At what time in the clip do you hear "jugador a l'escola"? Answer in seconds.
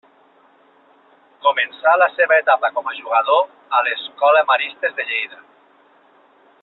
3.01-4.43